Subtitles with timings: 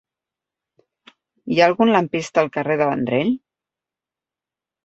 [1.55, 3.33] Hi ha algun lampista al carrer de Vendrell?